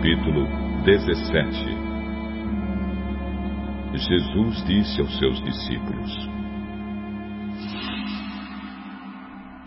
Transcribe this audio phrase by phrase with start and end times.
[0.00, 0.48] Capítulo
[0.82, 1.52] 17
[3.92, 6.30] Jesus disse aos seus discípulos: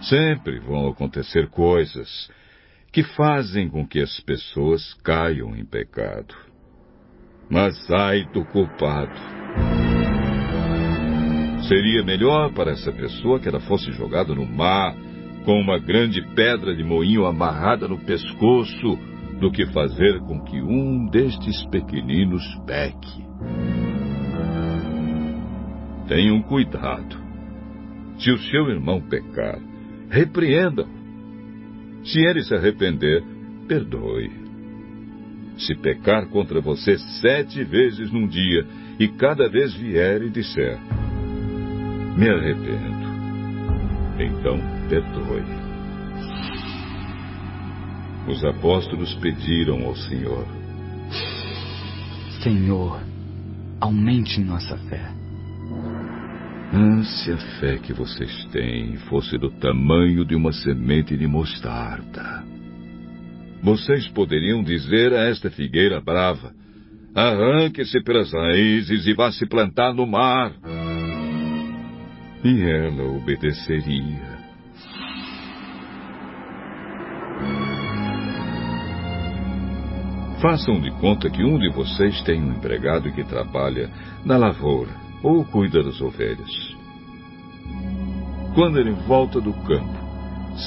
[0.02, 2.31] Sempre vão acontecer coisas
[2.91, 6.34] que fazem com que as pessoas caiam em pecado.
[7.47, 9.13] Mas ai do culpado.
[11.67, 14.95] Seria melhor para essa pessoa que ela fosse jogada no mar
[15.45, 19.12] com uma grande pedra de moinho amarrada no pescoço
[19.43, 23.25] do que fazer com que um destes pequeninos peque.
[26.07, 27.21] Tenham cuidado.
[28.19, 29.59] Se o seu irmão pecar,
[30.09, 30.88] repreenda-o.
[32.05, 33.21] Se ele se arrepender,
[33.67, 34.31] perdoe.
[35.57, 38.66] Se pecar contra você sete vezes num dia,
[38.97, 40.80] e cada vez vier e disser:
[42.16, 43.07] Me arrependo,
[44.17, 44.57] então
[44.88, 45.72] perdoe.
[48.27, 50.47] Os apóstolos pediram ao Senhor:
[52.41, 53.02] Senhor,
[53.81, 55.11] aumente nossa fé.
[56.75, 62.44] Ah, se a fé que vocês têm fosse do tamanho de uma semente de mostarda.
[63.61, 66.53] Vocês poderiam dizer a esta figueira brava:
[67.13, 70.53] arranque-se pelas raízes e vá se plantar no mar.
[72.44, 74.33] E ela obedeceria.
[80.44, 83.89] Façam de conta que um de vocês tem um empregado que trabalha
[84.25, 84.91] na lavoura
[85.23, 86.52] ou cuida das ovelhas.
[88.53, 89.97] Quando ele volta do campo,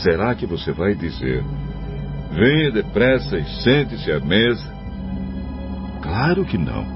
[0.02, 1.44] será que você vai dizer:
[2.32, 4.74] Venha depressa e sente-se à mesa?
[6.00, 6.86] Claro que não.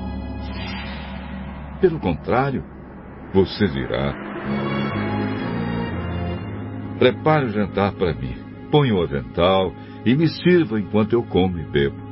[1.83, 2.65] Pelo contrário,
[3.35, 4.15] você dirá:
[6.99, 8.37] Prepare o jantar para mim,
[8.71, 9.71] ponha o avental
[10.07, 12.10] e me sirva enquanto eu como e bebo.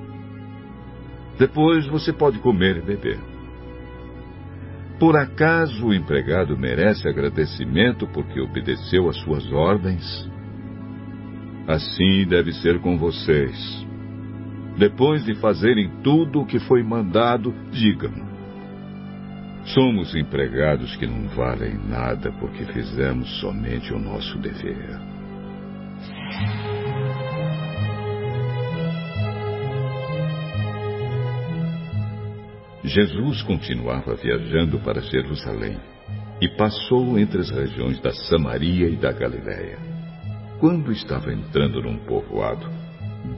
[1.39, 3.19] Depois você pode comer e beber.
[4.99, 10.29] Por acaso o empregado merece agradecimento porque obedeceu às suas ordens?
[11.69, 13.87] Assim deve ser com vocês.
[14.77, 18.13] Depois de fazerem tudo o que foi mandado, digam:
[19.67, 24.99] Somos empregados que não valem nada porque fizemos somente o nosso dever.
[32.89, 35.79] Jesus continuava viajando para Jerusalém
[36.41, 39.79] e passou entre as regiões da Samaria e da Galiléia.
[40.59, 42.67] Quando estava entrando num povoado,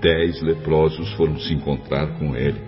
[0.01, 2.61] dez leprosos foram se encontrar com ele.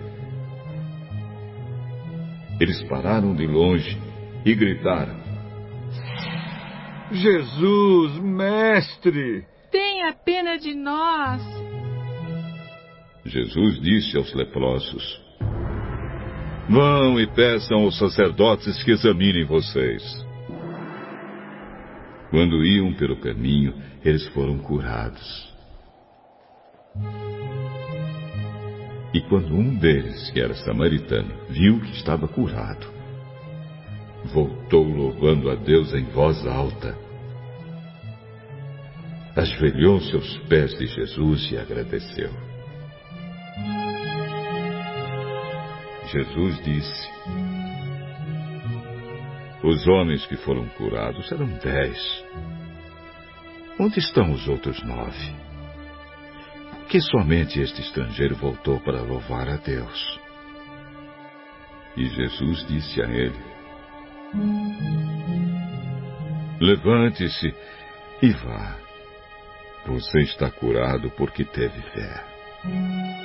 [2.59, 3.97] Eles pararam de longe
[4.45, 5.15] e gritaram:
[7.13, 9.45] Jesus, mestre!
[9.71, 11.41] Tenha pena de nós!
[13.25, 15.23] Jesus disse aos leprosos:
[16.69, 20.03] Vão e peçam aos sacerdotes que examinem vocês.
[22.29, 25.53] Quando iam pelo caminho, eles foram curados.
[29.13, 32.87] E quando um deles, que era samaritano, viu que estava curado,
[34.33, 36.97] voltou louvando a Deus em voz alta.
[39.35, 42.52] Ajoelhou-se aos pés de Jesus e agradeceu.
[46.13, 47.09] Jesus disse:
[49.63, 51.97] Os homens que foram curados eram dez.
[53.79, 55.35] Onde estão os outros nove?
[56.69, 60.19] Por que somente este estrangeiro voltou para louvar a Deus?
[61.97, 63.43] E Jesus disse a ele:
[66.61, 67.55] Levante-se
[68.21, 68.77] e vá.
[69.87, 73.22] Você está curado porque teve fé.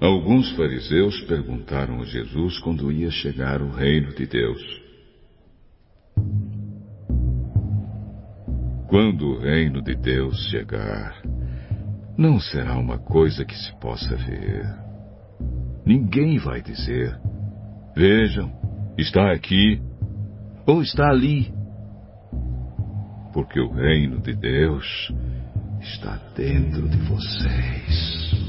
[0.00, 4.62] Alguns fariseus perguntaram a Jesus quando ia chegar o reino de Deus.
[8.86, 11.20] Quando o reino de Deus chegar,
[12.16, 14.64] não será uma coisa que se possa ver.
[15.84, 17.18] Ninguém vai dizer:
[17.96, 18.52] Vejam,
[18.96, 19.82] está aqui
[20.64, 21.52] ou está ali.
[23.32, 25.12] Porque o reino de Deus
[25.80, 28.47] está dentro de vocês.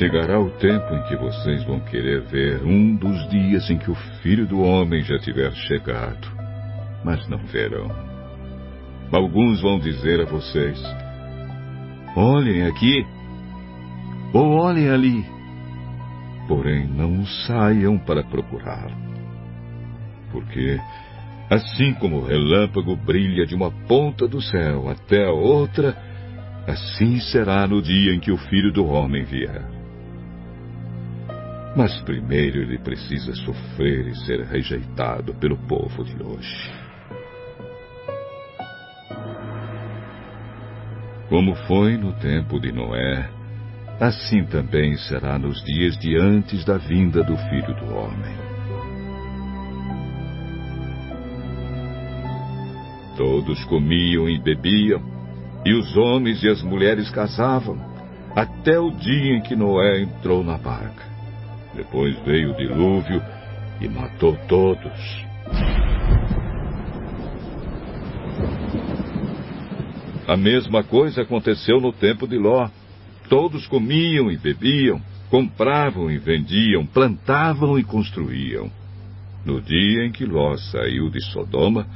[0.00, 3.94] Chegará o tempo em que vocês vão querer ver um dos dias em que o
[4.22, 6.26] Filho do Homem já tiver chegado,
[7.04, 7.90] mas não verão.
[9.12, 10.82] Alguns vão dizer a vocês:
[12.16, 13.04] Olhem aqui,
[14.32, 15.22] ou olhem ali.
[16.48, 18.96] porém não saiam para procurá-lo.
[20.32, 20.80] Porque,
[21.50, 25.94] assim como o relâmpago brilha de uma ponta do céu até a outra,
[26.66, 29.79] assim será no dia em que o Filho do Homem vier.
[31.76, 36.70] Mas primeiro ele precisa sofrer e ser rejeitado pelo povo de hoje.
[41.28, 43.30] Como foi no tempo de Noé,
[44.00, 48.34] assim também será nos dias de antes da vinda do Filho do Homem.
[53.16, 55.00] Todos comiam e bebiam,
[55.64, 57.78] e os homens e as mulheres casavam,
[58.34, 61.09] até o dia em que Noé entrou na barca.
[61.74, 63.22] Depois veio o dilúvio
[63.80, 65.30] e matou todos.
[70.26, 72.68] A mesma coisa aconteceu no tempo de Ló.
[73.28, 78.70] Todos comiam e bebiam, compravam e vendiam, plantavam e construíam.
[79.44, 81.86] No dia em que Ló saiu de Sodoma,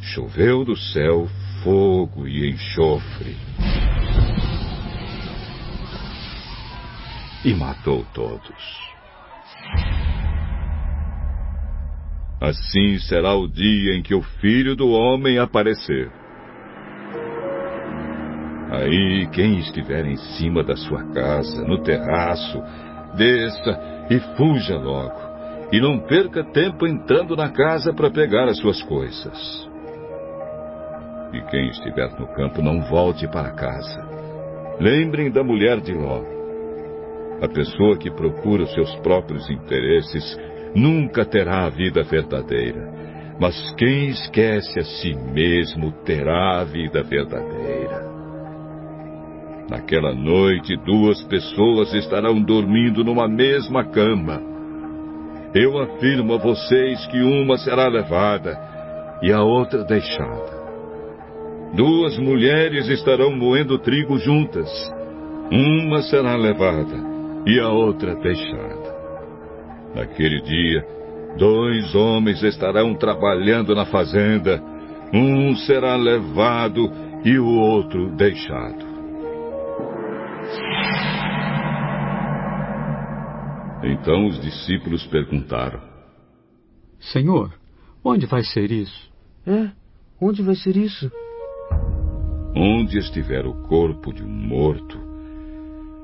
[0.00, 1.28] choveu do céu
[1.62, 3.36] fogo e enxofre.
[7.44, 8.93] E matou todos.
[12.40, 16.10] Assim será o dia em que o Filho do Homem aparecer.
[18.70, 22.60] Aí, quem estiver em cima da sua casa, no terraço,
[23.16, 25.34] desça e fuja logo.
[25.72, 29.70] E não perca tempo entrando na casa para pegar as suas coisas.
[31.32, 34.06] E quem estiver no campo, não volte para casa.
[34.80, 36.22] Lembrem da mulher de Ló.
[37.42, 40.36] A pessoa que procura os seus próprios interesses
[40.74, 42.92] nunca terá a vida verdadeira.
[43.38, 48.14] Mas quem esquece a si mesmo terá a vida verdadeira.
[49.68, 54.40] Naquela noite, duas pessoas estarão dormindo numa mesma cama.
[55.54, 58.58] Eu afirmo a vocês que uma será levada
[59.22, 60.64] e a outra deixada.
[61.74, 64.70] Duas mulheres estarão moendo trigo juntas.
[65.50, 66.96] Uma será levada
[67.46, 68.83] e a outra deixada.
[69.94, 70.86] Naquele dia,
[71.38, 74.62] dois homens estarão trabalhando na fazenda.
[75.12, 76.90] Um será levado
[77.24, 78.94] e o outro deixado.
[83.84, 85.80] Então os discípulos perguntaram:
[86.98, 87.52] Senhor,
[88.02, 89.12] onde vai ser isso?
[89.46, 89.70] É,
[90.20, 91.10] onde vai ser isso?
[92.56, 94.98] Onde estiver o corpo de um morto,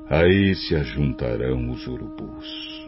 [0.09, 2.80] aí se ajuntarão os urubus.